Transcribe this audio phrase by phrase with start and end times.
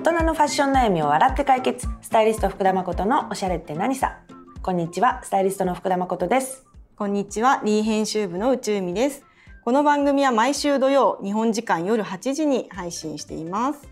[0.00, 1.86] 大人のファッション悩みを笑って解決。
[2.00, 4.20] スタイリスト福田誠のおしゃれって何さ。
[4.62, 6.66] こんにちはスタイリストの福田誠です。
[6.96, 9.26] こんにちは、リー編集部の宇宙美です。
[9.62, 13.90] この番組は毎週土曜、日本時間夜8時に配信しています。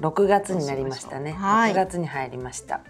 [0.00, 1.70] 6月になりましたね、はい。
[1.70, 2.80] 6月に入りました。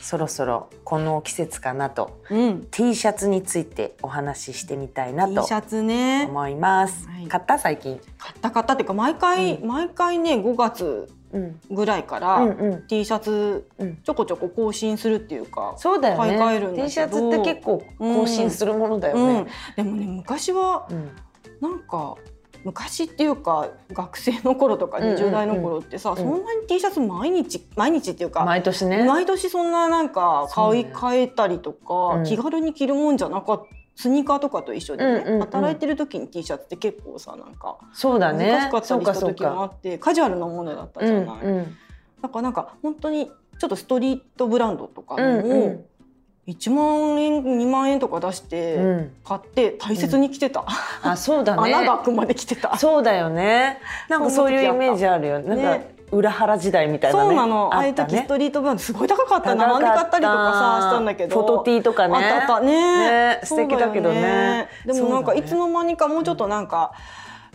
[0.00, 2.20] そろそろこの季節かなと。
[2.30, 2.66] うん。
[2.72, 6.26] T シャツについてお話ししてみたいな T とシャツね。
[6.28, 7.28] 思います、はい。
[7.28, 11.19] 買った最近、買った買ったっていうか毎回、う毎回ね5月うん、
[11.70, 12.86] ぐらいから、うんうん。
[12.86, 13.96] T シャツうん。
[14.02, 15.74] ちょこちょこ更新するっていうか。
[15.76, 16.20] そうだよね。
[16.20, 21.10] 買い替えるんだけど T シャツって結構更新するものだよね、でもね昔はうん。
[21.60, 22.16] なんか
[22.64, 25.16] 昔っていうか学生の頃とかうんうんうん。
[25.18, 29.04] 20代の頃ってさ、そんなに T シャツ毎日毎日っていうか、毎年ね。
[29.04, 32.24] 毎年そんななんか買い替えたりとか、うん。
[32.24, 35.40] 気軽に着るもんじゃなかったスニーカーとかと一緒でね、うんうんうん。
[35.40, 38.50] 働いてる時に T シャツって結構さなんかそうだね。
[38.50, 41.76] 難しかったりした時もあってカジュアルなものだったじゃない、うんうん。
[42.22, 45.84] だからなんか本当にちょっとストリートブランドとかうんのうん。
[46.46, 49.12] 1万円2万円とか出してうん。
[49.22, 50.64] 買って大切に着てた、
[51.02, 51.74] あそうだね。
[51.74, 52.78] 穴が開くまで着てた。
[52.78, 53.80] そうだよね。
[54.08, 55.40] なんかそういうイメージあるよ。
[55.40, 59.54] なんかね裏腹時代みたいなねそうなの、ああいう時ストリートブランドすごい高かった。
[59.54, 61.36] 並んで買ったりとかさしたんだけど。
[61.36, 62.14] フォト T とかね。
[62.16, 63.36] あったね。
[63.36, 64.68] ね素敵だけどね。
[64.84, 66.92] でもなんかいつの間にかもうちょっとなんか、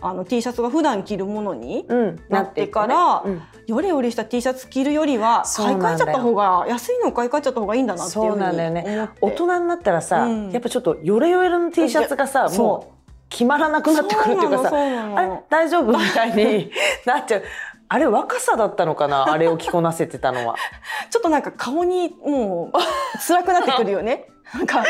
[0.00, 3.42] あの T シャツが普段着るものにうんなってから、うん。
[3.66, 9.08] よれよれした T シャツ着るよりは買い替えちゃった方が安いのを買い替えちゃった方がいいんだなっていううなんだよね。
[9.20, 10.50] 大人になったらさ、うん。
[10.50, 12.96] やっぱちょっとヨレヨレの T シャツがさもう
[13.28, 15.98] 決まらなくなってくるっていうかさあれ大丈夫？
[15.98, 16.70] みたいに
[17.04, 17.42] なっちゃう
[17.88, 20.56] あれ若さだったのかなあれを着こなせてたのは。
[21.10, 24.28] ちょっとなんか顔にもう辛くなってくるよね。
[24.54, 24.84] なんか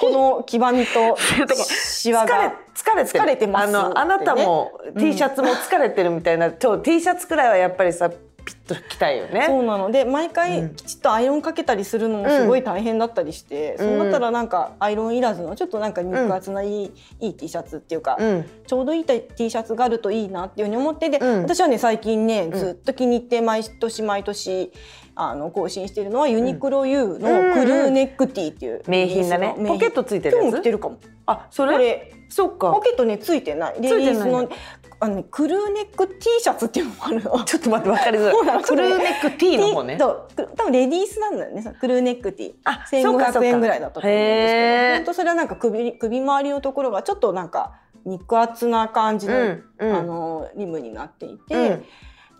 [0.00, 1.16] この黄ばみと
[1.56, 2.54] シワが。
[2.74, 8.16] 疲れ疲れてますあのあなたも T シャツも疲れてるみたいな、と T シャツくらいはやっぱりさピ
[8.52, 9.44] ッと着たいよね。
[9.46, 9.90] そうなの。
[9.90, 10.74] で毎う回ん。
[10.74, 18.44] きちっとアイロンかけたりするのもすごい大変だったりして、そうなったらなんかアイロンいらずのちょっとなんか肉厚ないい,、いい T シャツっていうか、うん。
[18.66, 21.42] ちょうどいい T シャツがあるといいなっていうふうに思ってで、うん。
[21.42, 24.72] 私はね最近ねずっと気に入って毎年毎年
[25.14, 28.82] あの更新しているのはユニクロ U のクルーネック T っていう。
[28.88, 29.54] 名品だね。
[29.66, 30.54] ポケットついてる今やつ？
[30.54, 30.98] 日も着てるかも。
[31.26, 32.12] あそれ？
[32.28, 32.72] そっか。
[32.72, 33.76] ポケットねついてない。
[33.80, 34.14] リリいてない。
[34.14, 34.48] ースの
[35.00, 37.44] あのねクルーネック T シャツっていうのもあるの。
[37.44, 39.96] ちょっと待って分かりづそうなのクルーネック T の方ね。
[39.98, 40.26] 多
[40.64, 41.62] 分レディースなんだよね。
[41.80, 44.12] クルーネック T あそうかそうか1500円ぐらいだったと思う。
[44.12, 49.94] んですけど本当それはなんか首首周りのところがちょっとなんか肉厚な感じの,、うんうん。
[49.94, 51.82] あのリムになっていて、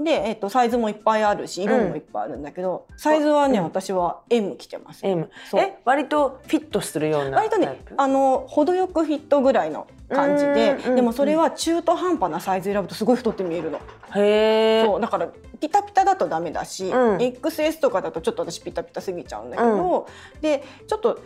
[0.00, 3.64] で、えっとサイズもいっぱいあるし色もいっぱいあるんだけど、サイズはね、うん。
[3.64, 5.06] 私は M 着てます。
[5.06, 13.78] M え割とフィットするような割とねあの程よくフィットぐらいの感じで、うんうんでもそれは中途半端なサイズ選ぶとすごい太って見えるの。
[14.14, 15.28] へえそうだから
[15.60, 17.16] ピタピタだとダメだし、うん。
[17.18, 20.06] XS とかだとちょっと私ピタピタすぎちゃうんだけど、
[20.40, 21.20] でちょっと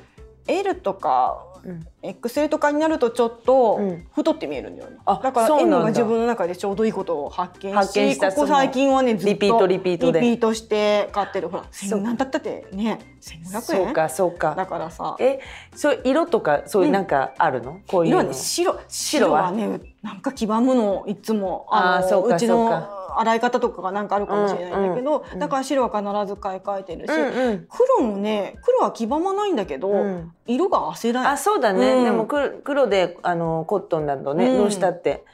[0.49, 1.87] L とかうん。
[2.03, 4.07] XL とかになるとちょっとうん。
[4.15, 5.79] 太って見えるんだよね、あだから M だ。
[5.81, 10.21] が自分の中でちょうどいいことを発見しここ最近はねずっとリピートリピートで。
[10.21, 11.49] リピートして買ってる。
[11.49, 12.01] ほらそう。
[12.01, 12.67] 何だったって。
[12.73, 12.99] ね。
[13.21, 13.61] 1500円？
[13.63, 15.17] そうかそうだかからさ。
[15.19, 15.41] え
[15.75, 18.21] そう色とかそういうなんかあるの、こういうの。
[18.21, 21.67] 色はね白白はねなんか黄ばむのいつも。
[21.71, 27.67] あーのそううちのか洗い方とかがなんかあるかもしれないんだけど、うんうんだから白は必ず買い替えてるし、うんうん。
[27.69, 30.33] 黒もね黒は黄ばまないんだけど、うん。
[30.47, 32.05] 色が汗だあそうだね、うん。
[32.05, 34.59] でも黒黒であのコットンだとね、うん。
[34.59, 35.25] どうしたって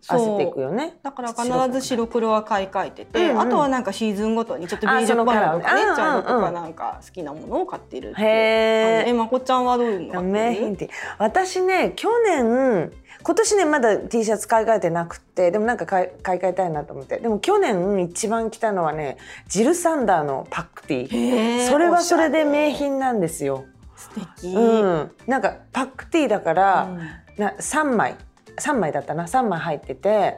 [0.00, 0.96] そう汗ていくよね。
[1.02, 3.40] だから必ず白黒は買い替えてて、うんうん。
[3.40, 8.26] あとはなんかシーズンごとにちょっとベージュっぽいのとかね茶色とかなんか好きなものを買ってるっていう。
[8.26, 8.30] へ
[9.06, 10.88] ええまこちゃんはどういうの
[11.18, 12.92] 私ね去年
[13.22, 17.18] 今年ねまだ T シャツ買い替えてなくてでもなんか買い買い替えたいなと思って。
[17.18, 19.16] でも去年一番着たのはね
[19.48, 21.68] ジル・サンダーのパックティー。
[21.68, 23.64] それはそれで名品なんですよ。
[23.96, 26.98] 素敵、うん、なんかパックティーだから、うん。
[27.42, 28.16] な3枚
[28.60, 29.24] 3枚だったな。
[29.24, 30.36] 3枚入ってて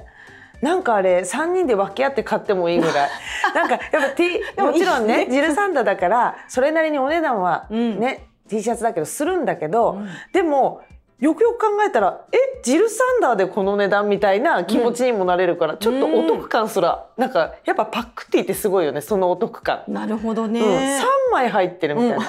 [0.63, 3.11] なんかあれ3人で分け合って買ってもいいぐらい。
[3.55, 7.99] なんかやっぱ T でももちろんねジルサンダーだからそれなりにお値段はうん。
[7.99, 10.09] ね、T シャツだけどするんだけど、うん。
[10.33, 10.83] でも
[11.19, 19.83] よくよく考えたらえ Jil Sander でこの値段みたいな気持ちにもなれるから、ちょっとお得感すらなんかやっぱパック T ってすごいよねそのお得感。
[19.89, 22.17] なるほどね、うん、3枚入ってるみたいな。
[22.17, 22.23] うん。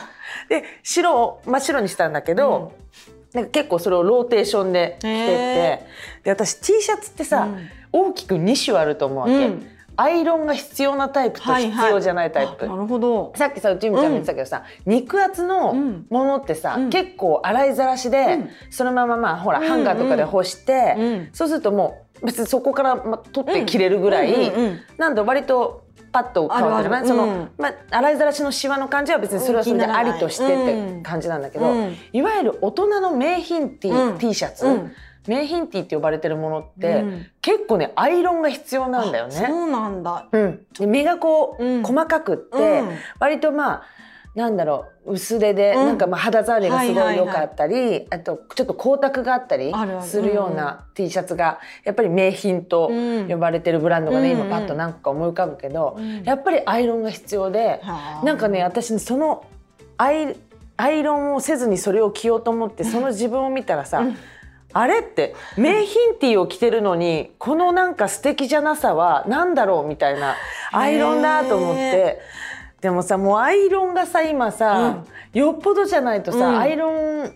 [0.50, 2.74] で白を真っ白にしたんだけど、
[3.34, 5.10] なんか結構それをローテーションで着てて。
[5.10, 5.88] へ
[6.24, 7.70] で私 T シャツってさ、うん。
[7.92, 9.68] 大きく2種あると思うわけ、うん。
[9.96, 12.66] アイロンが必要なタイプと必要じゃないタイプ。
[12.66, 13.34] あなるほど。
[13.36, 16.90] さっきさうちみちゃんも言ってたけどさ、肉厚のうんものってさ、うん。
[16.90, 18.50] 結構洗いざらしで、うん。
[18.70, 21.30] そのまままあほら、うんハンガーとかで干して、うん。
[21.34, 24.80] そうするともう別にそこからま取って着れるぐらい、うんうんうん。
[24.98, 27.08] なんと割とパッと変わってるあるある。
[27.08, 27.52] その、うん。
[27.58, 31.96] まあ、洗いざらしのシワの感じは別にそれはそれでありとしてって感じなんだけど、うん。
[32.14, 34.18] いわゆる大人の名品 T,、うん。
[34.18, 34.92] T シャツ、うん。
[35.28, 37.28] 名品 T って呼ばれてるものって、うん。
[37.42, 39.34] 結構ねアイロンが必要なんだよね。
[39.34, 40.28] そうなんだ。
[40.32, 41.84] うん、で目がこう、うん。
[41.84, 42.90] 細かくって、うん。
[43.20, 43.84] 割とまあ
[44.34, 45.86] なんだろう薄手で、うん。
[45.88, 47.28] なんかまあ肌触りがすごはいはいいはい。
[47.28, 53.28] 良かったり、あとちょっと光沢があったりするような T シャツがやっぱり名品とうん。
[53.28, 56.24] 呼ばれてるブランドがね、うん今パッと何個か思い浮かぶけど、うん。
[56.24, 58.26] やっぱりアイロンが必要で、はあ。
[58.26, 59.46] なんかね私その
[59.98, 60.36] アイ
[60.78, 64.18] アイロンをせずにそれを着ようと思ってその自分を見たらさ、うん。
[64.74, 70.36] あれって名品ティーを着てるのにこのなんか素敵じゃなさは何だろうみたいな
[70.72, 72.22] アイロンだと思って
[72.82, 76.58] でもさもうアイロンがさ今さ、よっぽどじゃないとさ、うん。
[76.58, 77.34] アイロン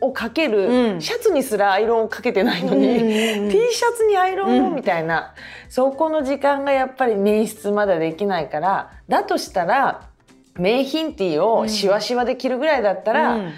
[0.00, 1.00] をかける、うん。
[1.00, 5.34] シャツにすらアイロンをかけてないのに、うんうんうん T シャツにアイロンをうんみたいな、
[5.68, 10.08] そこの時間がやっぱり捻出まだできないからだとしたら
[10.56, 13.50] 名品ティーをシワシワで着るぐらいだったら、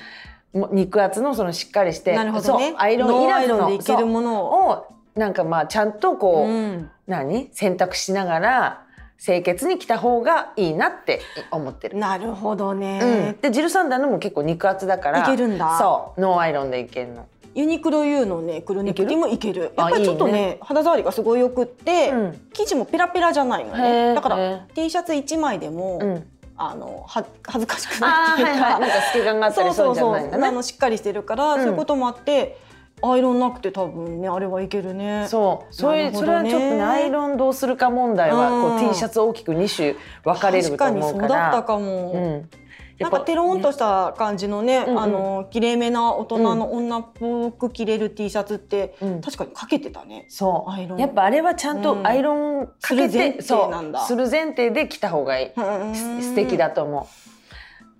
[0.54, 2.40] 肉厚のそのしっかりしてね。
[2.40, 6.90] そうアイロンいらずのでいけるものをなんかまあちゃんとこう、うん。
[7.06, 7.50] 何？
[7.52, 8.85] 選択しながら
[9.18, 11.20] 清潔に着た方がいいなって
[11.50, 11.98] 思ってる。
[11.98, 15.78] なるほどね、うん、でジルサンダーのも結構肉厚だからいけるんだ。
[15.78, 16.20] そう。
[16.20, 17.26] ノーアイロンでいけるの。
[17.54, 19.62] ユニクロ U のね黒ネクティもいける。
[19.62, 22.40] やっぱりちょっとねね肌触りがすごいよくって、うん。
[22.52, 24.14] 生地もペラペラじゃないのね。
[24.14, 26.26] だから T シャツ1枚でも、うん、
[26.58, 28.80] あのは恥ずかしくないっていうか、はいはい。
[28.80, 30.46] なんか透け感があったりそうじゃないんだね。
[30.46, 31.62] あのしっかりしてるから、うん。
[31.62, 32.58] そういうこともあって
[33.02, 35.26] アイロンなくて多分ねあれはいけるね。
[35.28, 35.74] そう。
[35.74, 36.50] そういう、なるほどね。
[36.50, 38.76] それはちょっとねアイロンどうするか問題は、こうん。
[38.76, 40.90] う T シャツ大きく2種分かれると思うから。
[40.90, 42.50] 確かにそうだったかも、うん、
[42.98, 44.98] なんかテロンとした感じのね、うんうん。
[45.00, 49.20] あの綺麗めな大人の女っぽく着れる T シャツって、うん。
[49.20, 50.24] 確かにかけてたね。
[50.28, 50.70] そう。
[50.70, 50.98] アイロン。
[50.98, 53.98] やっぱあれはちゃんとアイロンかけて、する前提なんだ。
[54.00, 57.06] そうする前提で着た方がいい、す素敵だと思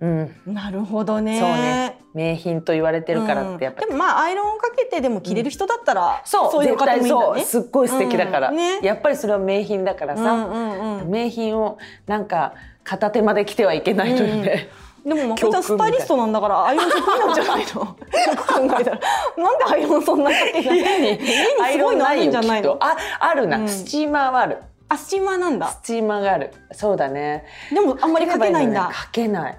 [0.01, 0.05] う。
[0.05, 1.39] うん、なるほどね。
[1.39, 6.51] そうね名品と言われてるからってやっぱ、うんでもまあアイロンかけてでも着れる人だったら、そう。
[6.51, 7.43] そういう方もいいんだね。
[7.45, 8.55] すっごい素敵だから、うん。
[8.55, 8.79] ね。
[8.81, 11.09] やっぱりそれは名品だからさ、うんうんうん。
[11.09, 11.77] 名品を
[12.07, 12.53] なんか
[12.83, 14.69] 片手まで着てはいけないのよね。
[15.05, 17.81] でもまこちゃんスタイリストなんだからアイロン得意なんじゃないの？
[17.81, 17.95] よ
[18.35, 18.99] く考えたら
[19.37, 20.79] なんでアイロンそんなかけない？
[20.79, 21.25] 家に
[21.73, 22.77] すごいのあるんじゃないの？
[22.81, 23.69] ああるな、うん。
[23.69, 24.57] スチーマーはある。
[24.89, 25.67] あスチーマーなんだ。
[25.67, 26.51] スチーマーがある。
[26.71, 27.45] そうだね。
[27.71, 28.89] でもあんまりかけないんだ。
[28.93, 29.57] かけない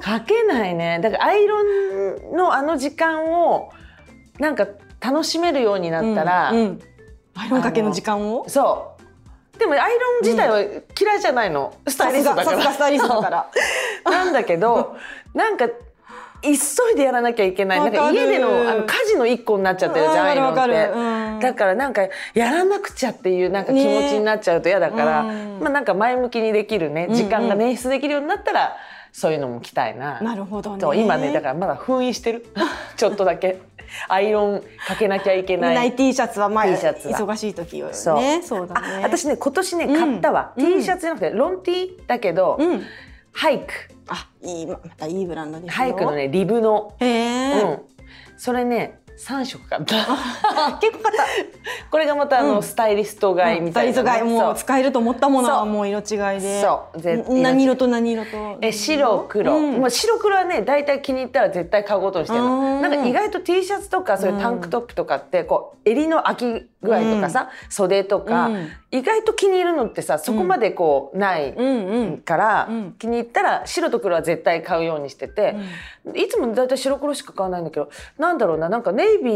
[0.00, 1.00] かけないね。
[1.02, 1.62] だからアイロ
[2.32, 3.70] ンのあの時間を
[4.38, 4.66] なんか
[5.00, 6.80] 楽しめるようになったら、うんうん。
[7.34, 8.44] アイロンかけの時間を？
[8.48, 8.96] そ
[9.54, 9.58] う。
[9.58, 10.60] でもアイロン自体は
[11.00, 13.50] 嫌いじゃないの、スタイリスタイリストだから。
[14.10, 14.96] なんだけど
[15.32, 15.68] なんか
[16.42, 16.50] 急
[16.92, 17.80] いでやらなきゃいけない。
[17.80, 20.90] なんか家でのあの家事の一個になっちゃってるじゃんアイロンって。
[20.94, 21.00] う
[21.36, 21.40] ん。
[21.40, 22.02] だからなんか
[22.34, 25.60] やらなくちゃっていうなんか気持ちになっちゃうと嫌だから、ねうん。
[25.60, 28.76] まあなんか前向きにできるねうん時間が捻出できるようになったら、
[29.14, 30.20] そういうのも着たいな。
[30.20, 31.00] なるほどね。
[31.00, 32.46] 今ねだからまだ封印してる。
[32.96, 33.60] ちょっとだけ。
[34.08, 35.74] アイロンかけなきゃいけない。
[35.76, 37.16] ない T シャツはまあ T シャツは。
[37.16, 37.92] 忙しい時よね。
[37.94, 38.42] そう。
[38.42, 38.80] そうだね。
[38.96, 40.66] あ私ね今年ねうん買ったわ、うん。
[40.66, 42.82] T シャツじゃなくてロン T だけど、うん。
[43.32, 43.72] ハイク。
[44.08, 47.82] あいいままたいいブランドですよハイクのねリブの、へえ、うん、
[48.36, 49.96] それね3色買った。
[50.80, 51.24] 結構買った。
[51.90, 52.62] これがまたあの、うん。
[52.62, 54.52] スタイリスト買いみたいな、ダイソー買いもそう。
[54.52, 56.62] う使えると思ったものはもう色違いで。
[56.62, 57.34] そう。
[57.40, 58.58] 何色と何色と。
[58.60, 59.72] え白黒、うん。
[59.80, 72.18] もう白黒はね大体気に入ったら絶対買うことにしてるうんのなんか意外と T シャツとかそういうタンクトップとかってこう襟の開き具合とかさ、袖とか、うん意外と気に入るのってさそこまでこうないうんうん。
[72.18, 72.92] から、うん。
[72.92, 75.56] 気に入ったら白と黒は絶対買うようにしてて、
[76.14, 79.30] いつも大体白黒しか買わないんだけどなんだろうななんかネイビ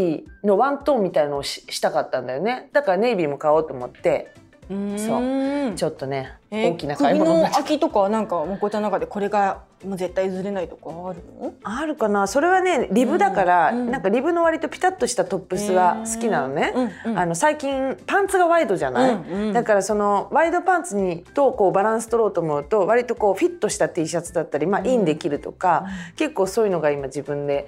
[0.44, 2.70] ーのワントーンみたいのをししたかったんだよね。
[2.72, 4.32] だからネイビーも買おうと思って。
[4.36, 4.37] うん
[4.68, 4.74] そ
[5.18, 5.22] う。
[5.22, 5.76] うん。
[5.76, 11.54] ちょっとね、え大きな買い物の秋とかはなんかもこちゃんの中でこれがもう絶対ずれないとかあるの？
[11.62, 12.26] あるかな。
[12.26, 13.90] それはねリブだから、うんうん。
[13.90, 16.72] なんかリブの割とピタッとしたトップスが好きなのね、
[17.04, 17.18] うんうん。
[17.18, 19.52] あの最近パンツがワイドじゃない、うんうん。
[19.52, 27.66] だからそのワイドパンツにとこうバランス取ろうと思うと割とこうフィットした T シャツだったり、まあ、インできるとか、結構そういうのが今自分で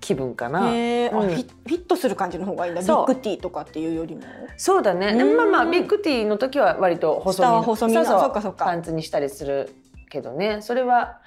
[0.00, 0.60] 気分かな。
[0.60, 4.22] うんフィフィットする感じの方がいいんだビッグ T とかっていうよりも？
[4.56, 5.12] そうだね。
[5.34, 9.74] まあまあビッグティーの時は割と細身細身なそうそうパンツにしたりする
[10.10, 10.58] けどね。
[10.62, 11.18] それは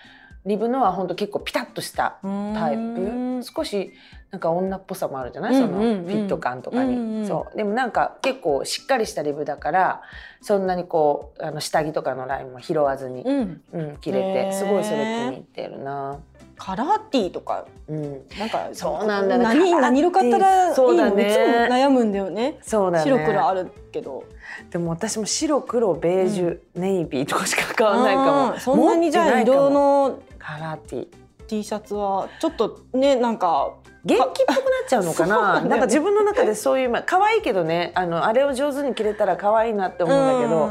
[0.46, 3.44] リブのは本当結構ピタッとしたタイうんプ。
[3.44, 3.92] 少し
[4.30, 5.56] なんか女っぽさもあるじゃない？
[5.56, 6.96] うんそのフうんうんィット感とかに。
[6.96, 7.58] うんうんそう。
[7.58, 10.02] でもなんか結構しっかりしたリブだから
[10.42, 16.20] そんなにこうあの下着とかのラインも拾わずに、うんうん、着れてすごいそれ気に入ってるな。
[16.64, 17.66] カラーティーとか。
[17.88, 19.44] うん、なんかそうなんだね。
[19.44, 21.32] 何何色買ったらいいのそうだね。
[21.32, 22.60] いつも悩むんだよね。
[22.62, 23.04] そうだね。
[23.04, 24.24] 白黒あるけど。
[24.70, 28.60] でも私も白黒ベージュ、ネイビーとかしか買わないかも。
[28.60, 31.08] そんなにじゃあ色のカラーティー。
[31.48, 33.74] T シャツはちょっとねなんか
[34.06, 35.62] 元気っぽくなっちゃうのかな？
[35.62, 37.92] ねなんか自分の中でそういうまあ可愛いけどね。
[37.96, 40.70] あのあれを上手に着れたら可愛いなって思うんだけど、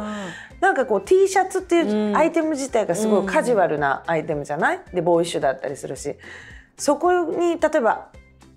[0.60, 4.80] なんかこう T シャツっていうアイテム自体がすごいカジュアルなアイテムじゃない？
[4.92, 6.16] でボーイッシュだったりするし。
[6.76, 8.08] そこに例えば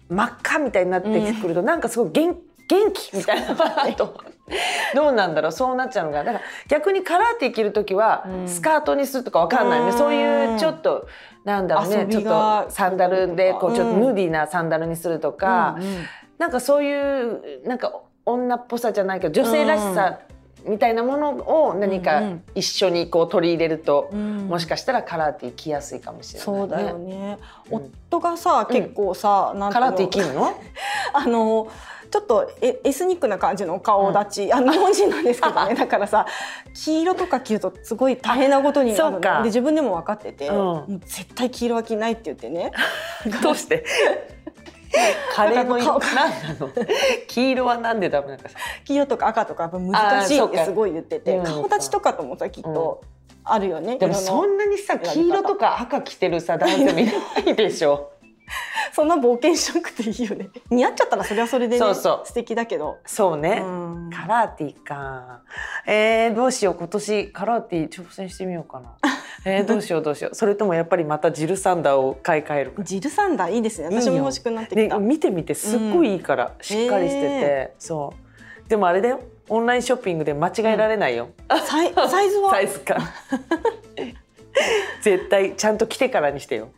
[0.08, 2.38] 真っ赤みたいになってくると、なんかすごい元
[2.70, 3.56] 元気みたいな
[3.96, 4.18] と。
[4.96, 5.52] どうなんだろう？
[5.52, 8.48] そうなっちゃうのがだから逆にカラーティー着る時はうん。
[8.48, 9.98] スカートにするとかわかんないね、うん。
[9.98, 11.08] そういうちょっと
[11.46, 12.02] なんだろうね？
[12.02, 16.06] 遊ちょっとサンダルでこうちょっとうんヌーディーなサンダルにするとか、うんうん。
[16.38, 17.94] なんかそういうなんか
[18.26, 20.20] 女っぽさじゃないけど女性らしさ
[20.66, 21.30] みたいなもの
[21.68, 22.44] を何かうんうん。
[22.56, 24.48] 一緒にこう取り入れると、うん。
[24.48, 26.60] もしかしたらカラーティー着やすいかもしれない、ね。
[26.60, 27.38] そうだよね、
[27.72, 27.92] うん。
[28.10, 29.80] 夫がさ結構さ、なんていうの？
[29.80, 30.54] カラーティー着るの？
[31.14, 31.68] あの
[32.12, 35.74] ちょっとエエスニックな感じの顔立ち、あの日本人なんですけどね。
[35.76, 36.28] だからさ
[36.76, 40.54] 黄色とか着るとすごい大変なことになるの で自分でも分かってて、う
[40.92, 41.02] ん。
[41.06, 42.72] 絶対黄色は着ないって言ってね。
[43.42, 43.84] どうして？
[45.34, 46.30] カレーの色なんかな？
[46.60, 46.70] の？
[47.28, 48.50] 黄色はなんでダメなのか？
[48.86, 53.02] 黄色とか赤とか難しいってすごい言っててうん顔立ちとかともさきっと
[53.44, 57.12] あるよね、でも色のそんなにさ黄色とか赤着てるさ男性もいな
[57.52, 58.13] いでしょ。
[58.94, 63.62] そんな冒険しなくていいよね 似合っちゃったらそれはそれでねそうそう素敵だけど、そうね。
[63.64, 65.42] うんカラーティーか。
[65.88, 68.96] えー、どうしよう今年カラーティー挑戦してみようかな。
[69.46, 70.36] えー、どうしようどうしよう。
[70.36, 72.84] それともやっぱりまたジルサンダーを買い替えるか。
[72.84, 78.14] ジルサンダーいいですね私も欲しくなってきねた、見てみてすっごいいいから、しっかりしてて、えそ
[78.66, 78.70] う。
[78.70, 79.20] でもあれだよ。
[79.50, 81.30] オンラインショッピングで間違えられないよ。
[81.50, 82.52] サイサイズは？
[82.52, 82.98] サイズ感。
[85.02, 86.70] 絶対ちゃんと来てからにしてよ。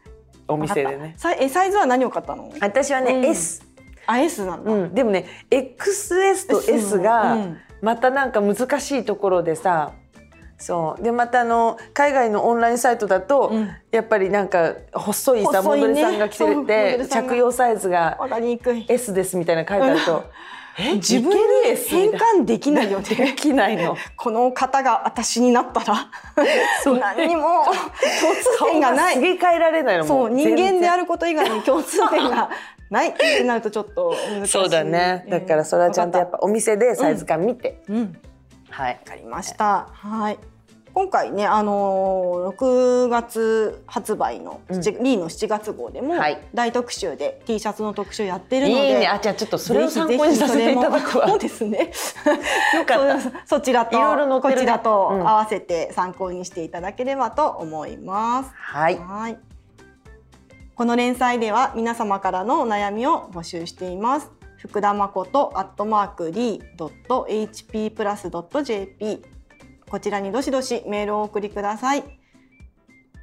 [0.47, 1.15] お店でね。
[1.17, 2.51] サイえサイズは何を買ったの？
[2.61, 3.25] 私はね、うん。
[3.25, 3.63] S。
[4.07, 7.57] あ S なんだ、うん、でもね XS と S がうん。
[7.81, 9.93] またなんか難しいところでさ
[10.57, 11.03] そう。
[11.03, 13.69] でまたあの海外のオンラインサイトだと、うん。
[13.91, 15.87] やっぱりなんか細いさ細いね。
[15.87, 18.17] モデルさんが着てて、着用サイズが
[18.87, 20.31] S ですみたいな書いてあるとえ
[20.77, 23.15] 自分いけるに S 変換できないよで。
[23.15, 23.95] ねきないの？
[24.17, 26.09] この方が私になったら。
[26.99, 27.63] 何にも。
[28.21, 29.15] 共通点がない。
[29.15, 30.29] すげ替えられないのもそう。
[30.29, 32.49] 人間であるること以外に共通点が
[32.89, 33.09] ない。
[33.11, 34.51] ってなるとちょっと難しい。
[34.51, 38.01] そうだねだからそれはちゃんとやっぱお店でサイズ感見て、うん。
[38.01, 38.07] わ
[38.69, 38.99] はい。
[39.05, 39.87] かりました。
[39.93, 40.39] はい
[40.95, 44.81] 今回ね、あのー、6月発売の、うん。
[44.81, 46.41] 七リーの7月号でもはい。
[46.53, 49.07] 大特集で T シャツの特集やってるのでいいね。
[49.07, 51.27] あじゃあちょっとそれを参考にさせていただくわ。
[51.27, 51.91] そうですね。
[52.75, 53.45] よかった。
[53.45, 53.97] そちらと
[54.39, 55.27] こちらとうん。
[55.27, 58.51] 合わせて参考にしていただければと思います。
[58.55, 58.97] はい。
[58.97, 59.37] はい。
[60.75, 64.31] この連載では皆様からのお悩みを募集しています。
[64.59, 69.34] 福田誠アットマークリードット hp プラスドット jp
[69.89, 72.03] こちらにどしどしメールをお送りください。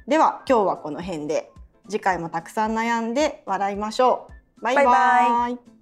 [0.07, 1.51] では今日はこの辺で
[1.89, 4.27] 次回もたくさん悩んで笑いましょ
[4.59, 4.61] う。
[4.61, 5.72] バイバイバイバ